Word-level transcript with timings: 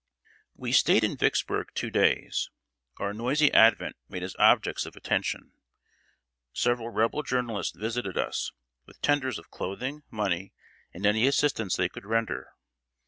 ]We 0.55 0.71
stayed 0.71 1.03
in 1.03 1.15
Vicksburg 1.15 1.67
two 1.75 1.91
days. 1.91 2.49
Our 2.97 3.13
noisy 3.13 3.53
advent 3.53 3.97
made 4.09 4.23
us 4.23 4.33
objects 4.39 4.87
of 4.87 4.95
attention. 4.95 5.51
Several 6.53 6.89
Rebel 6.89 7.21
journalists 7.21 7.77
visited 7.77 8.17
us, 8.17 8.51
with 8.87 8.99
tenders 9.03 9.37
of 9.37 9.51
clothing, 9.51 10.01
money, 10.09 10.53
and 10.91 11.05
any 11.05 11.27
assistance 11.27 11.75
they 11.75 11.87
could 11.87 12.07
render. 12.07 12.47